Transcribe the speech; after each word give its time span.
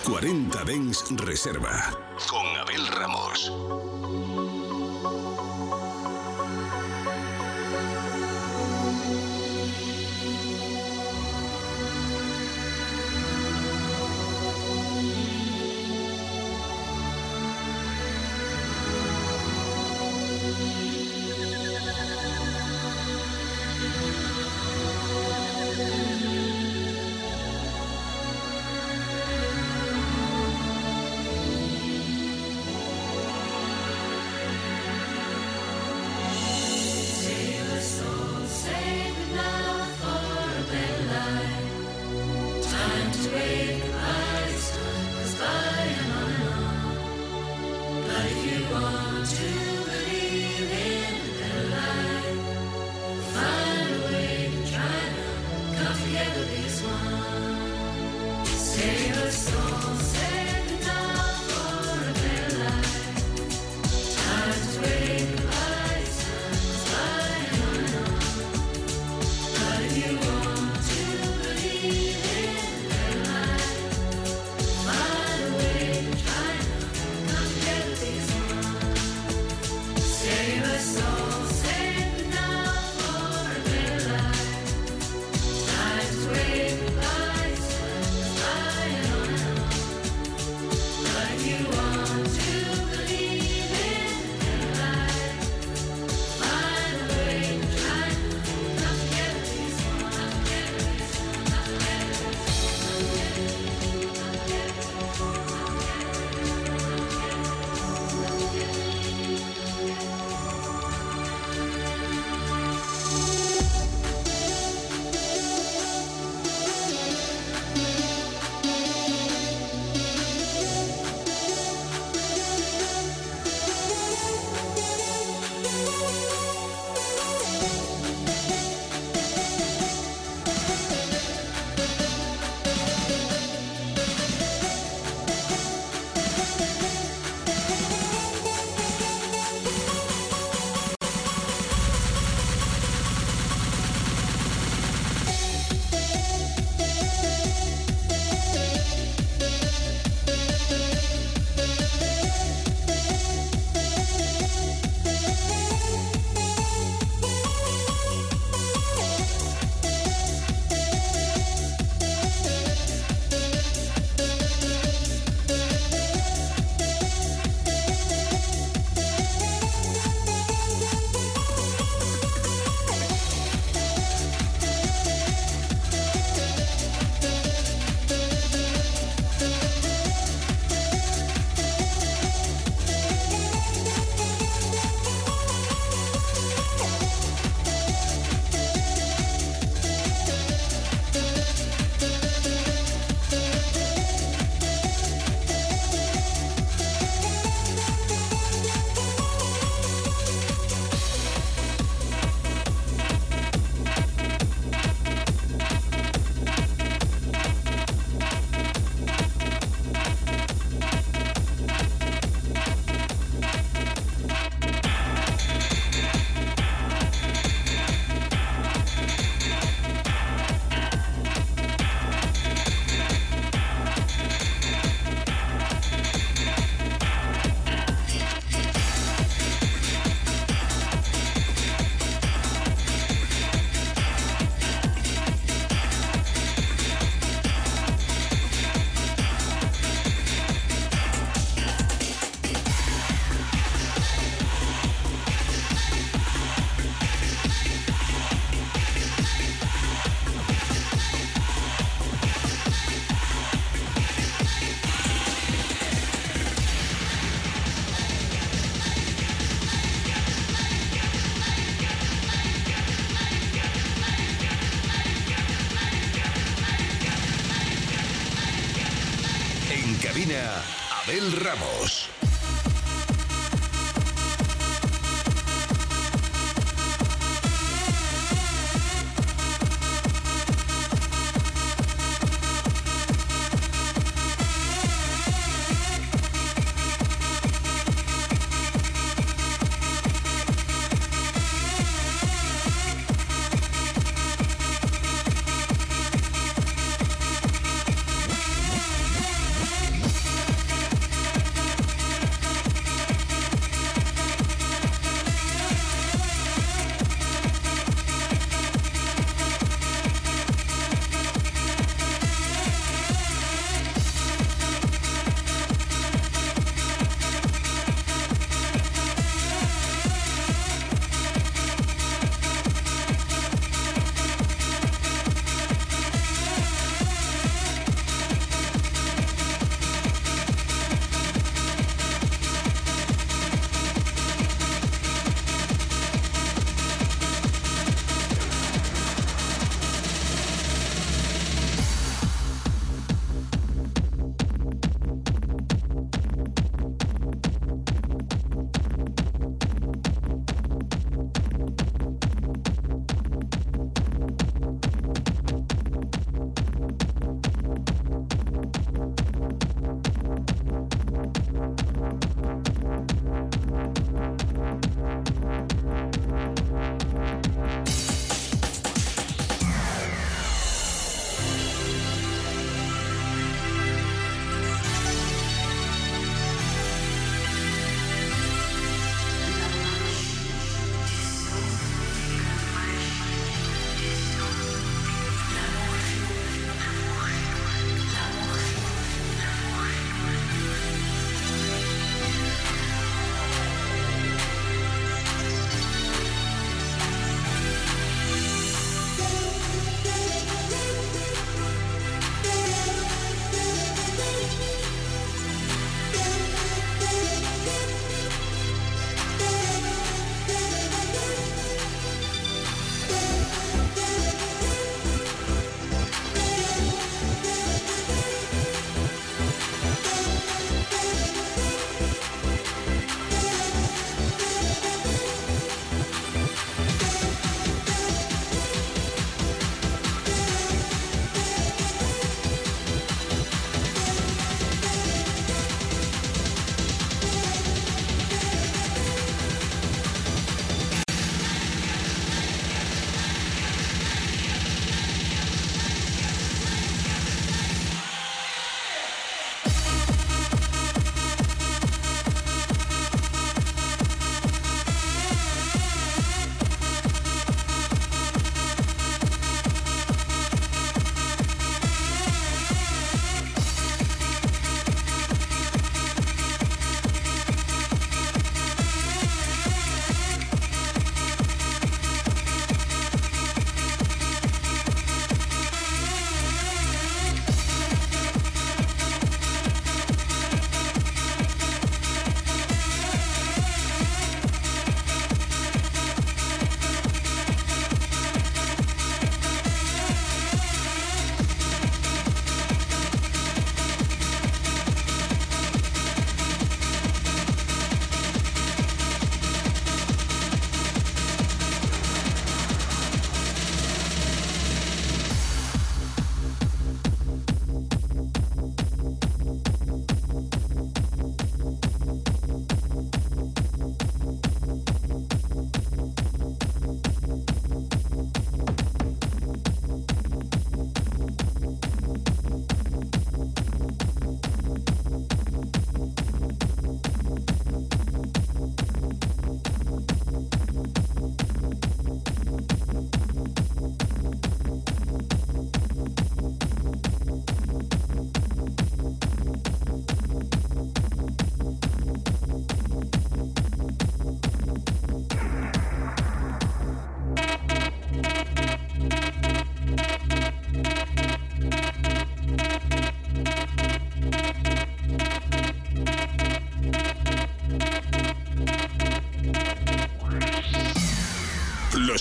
40 0.00 0.64
Dens 0.64 1.04
Reserva. 1.16 1.90
Con 2.28 2.46
Abel 2.56 2.86
Ramos. 2.88 3.52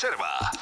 Reserva. 0.00 0.59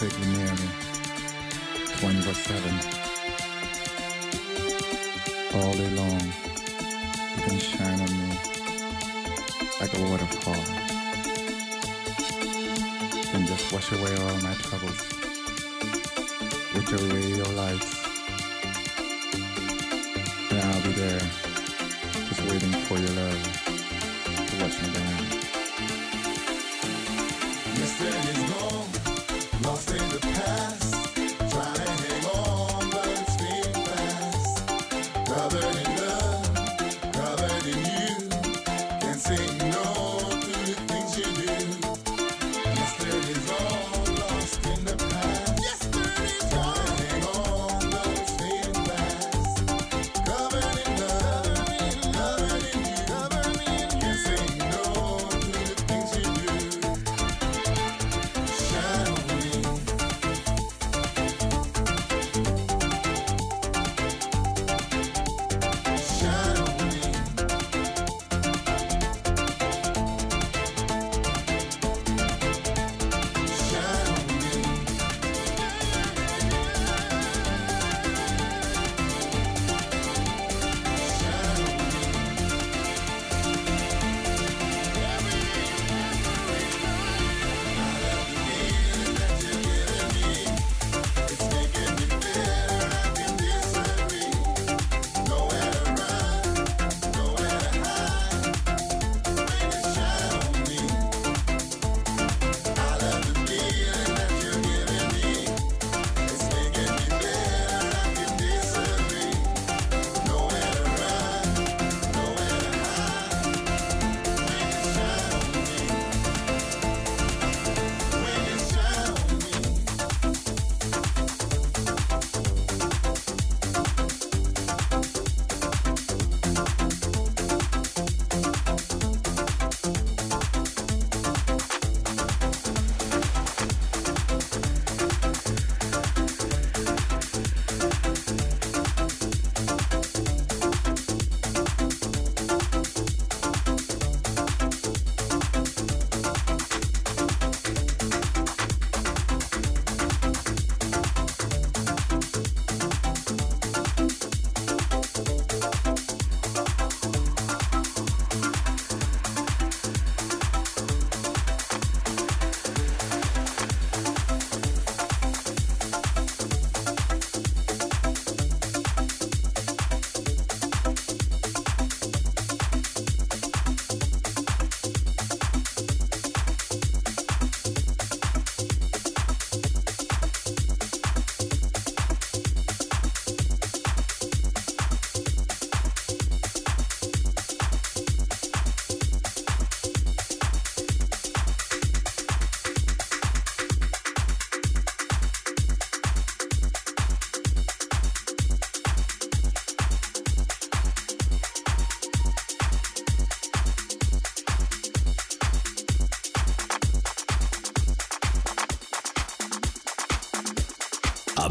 perfectly 0.00 0.32
nearly 0.32 0.68
24 1.98 2.32
7. 2.32 2.80
All 5.52 5.74
day 5.74 5.90
long, 5.90 6.22
you 7.36 7.42
can 7.42 7.58
shine 7.58 8.00
on 8.00 8.10
me 8.18 8.38
like 9.78 9.92
a 9.92 10.02
waterfall. 10.08 10.64
and 13.34 13.46
just 13.46 13.72
wash 13.74 13.92
away 13.92 14.16
all 14.16 14.40
my 14.40 14.54
troubles. 14.54 15.19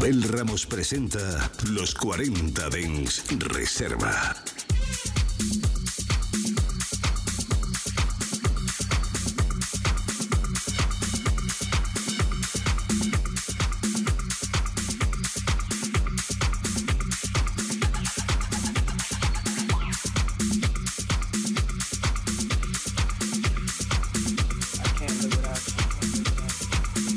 Abel 0.00 0.22
Ramos 0.22 0.64
presenta 0.64 1.50
Los 1.68 1.94
40 1.94 2.70
Dens 2.70 3.22
Reserva. 3.38 4.34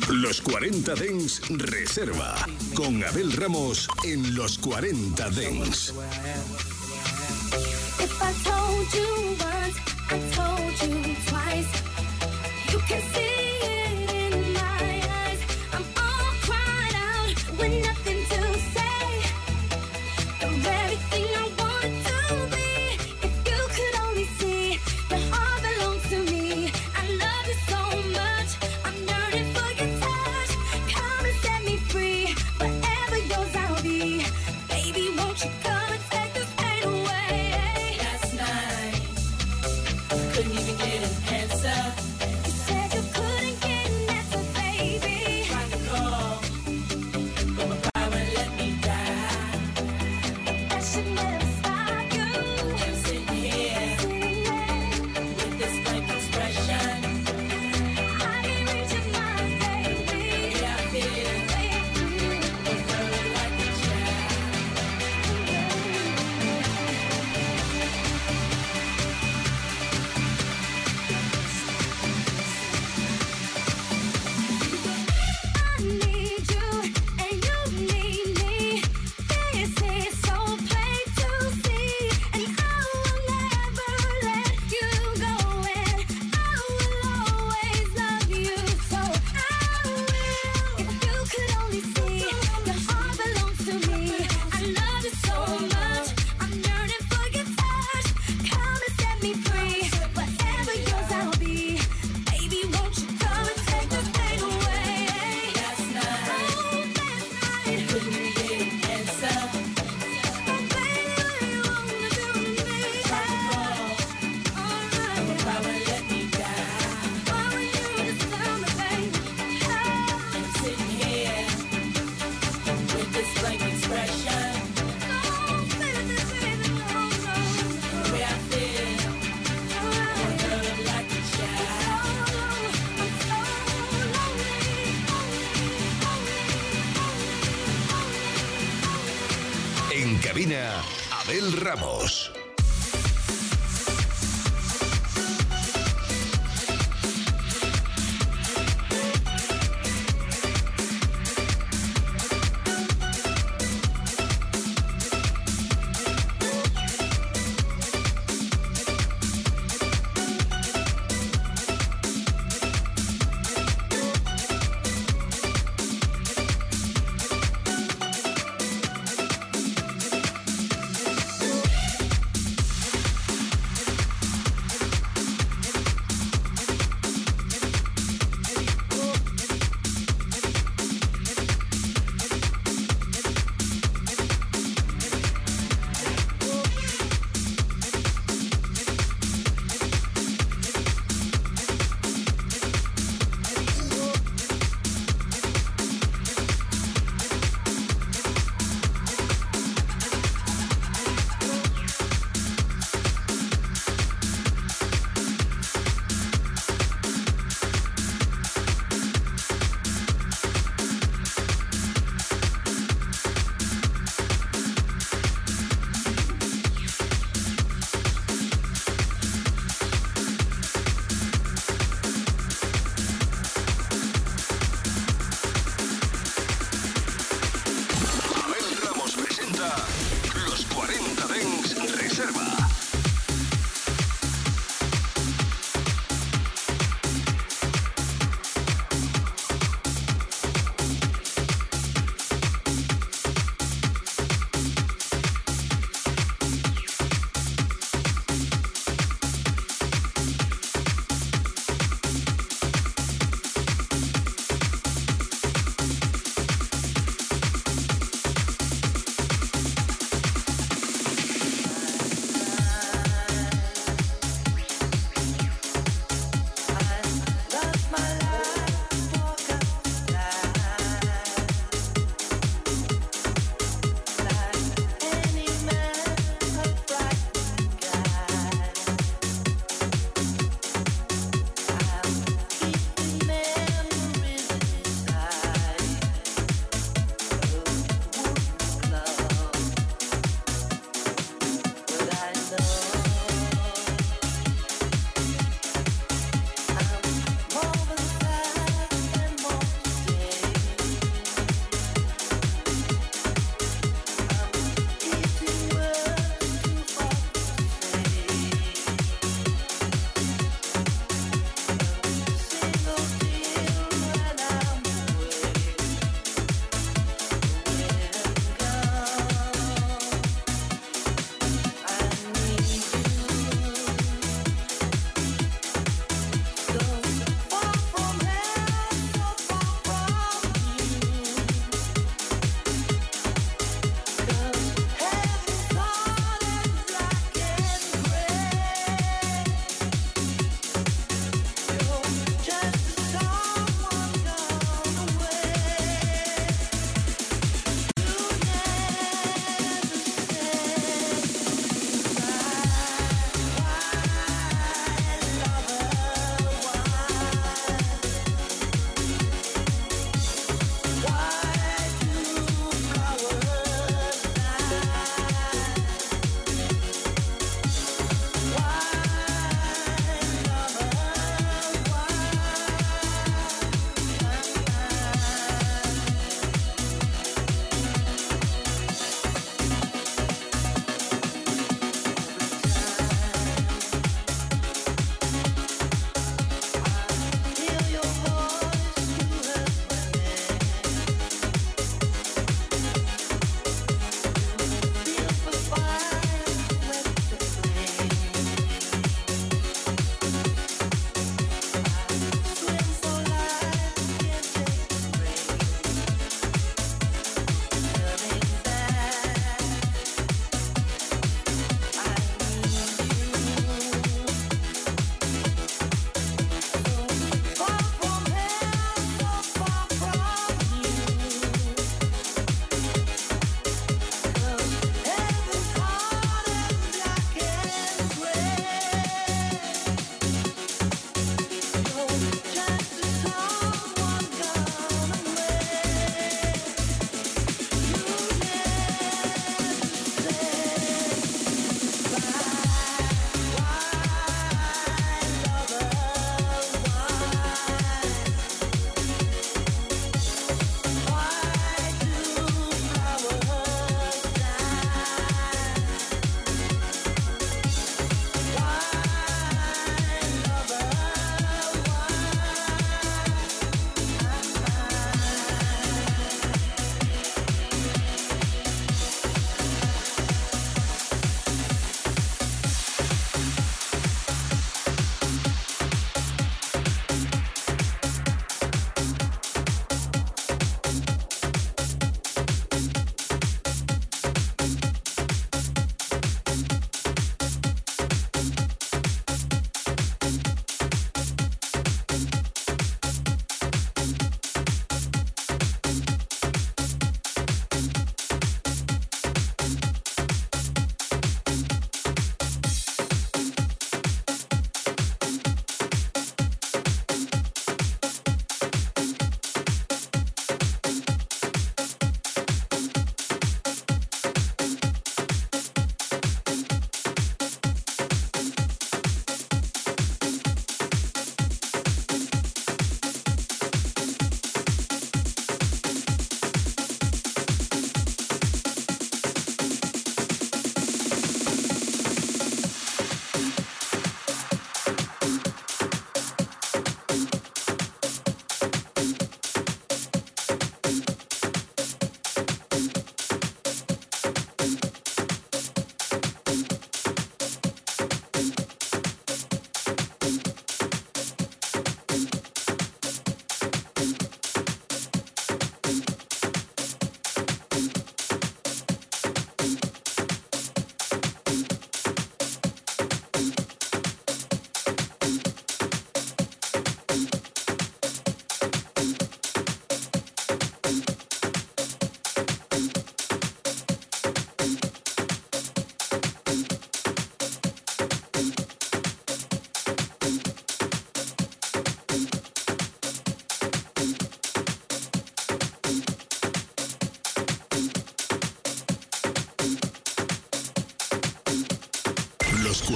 Los 0.09 0.41
40 0.41 0.95
Dens 0.95 1.41
Reserva 1.47 2.45
con 2.73 3.03
Abel 3.03 3.31
Ramos 3.33 3.87
en 4.03 4.35
los 4.35 4.57
40 4.57 5.29
Dents. 5.31 5.93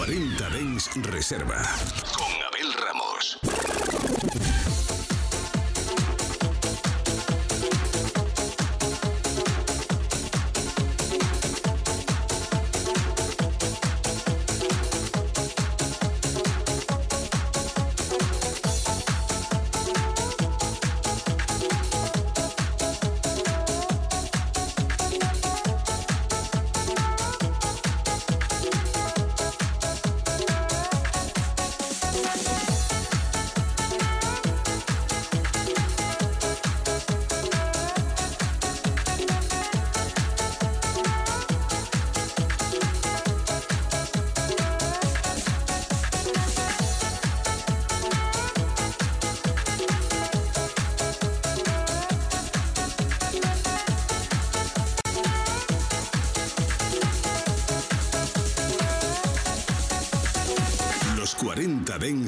40 0.07 1.01
Reserva. 1.03 2.36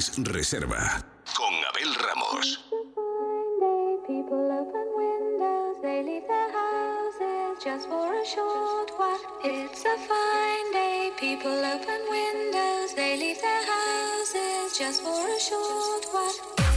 Reserva 0.00 1.04
con 1.34 1.52
Abel 1.52 1.94
Ramos. 1.94 2.64
Just 7.62 7.86
for 7.86 8.14
a 8.14 8.24
short 8.24 8.90
while, 8.96 9.20
it's 9.44 9.84
a 9.84 9.96
fine 10.08 10.72
day. 10.72 11.10
People 11.18 11.50
open 11.50 12.00
windows, 12.08 12.94
they 12.94 13.18
leave 13.18 13.42
their 13.42 13.64
houses 13.66 14.78
just 14.78 15.02
for 15.02 15.28
a 15.28 15.38
short 15.38 16.06
while. 16.12 16.69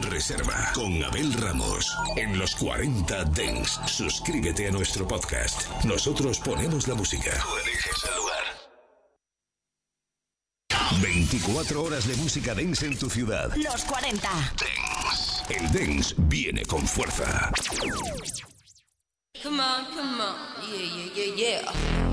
Reserva 0.00 0.72
con 0.74 1.02
Abel 1.04 1.32
Ramos 1.34 1.94
en 2.16 2.38
los 2.38 2.54
40 2.56 3.24
Dengs. 3.24 3.78
Suscríbete 3.86 4.68
a 4.68 4.70
nuestro 4.70 5.06
podcast. 5.06 5.68
Nosotros 5.84 6.38
ponemos 6.38 6.88
la 6.88 6.94
música. 6.94 7.30
Tú 7.42 7.56
eliges 7.58 8.04
el 8.08 8.16
lugar. 8.16 8.44
24 11.02 11.82
horas 11.82 12.06
de 12.08 12.16
música 12.16 12.54
dance 12.54 12.86
en 12.86 12.98
tu 12.98 13.10
ciudad. 13.10 13.54
Los 13.56 13.84
40 13.84 14.28
Dengs. 14.58 15.42
El 15.50 15.72
dance 15.72 16.14
viene 16.16 16.64
con 16.64 16.86
fuerza. 16.86 17.50
Come 19.42 19.60
on, 19.60 19.84
come 19.94 20.22
on. 20.22 20.36
Yeah, 20.70 21.12
yeah, 21.14 21.34
yeah, 21.36 21.62
yeah. 21.64 22.11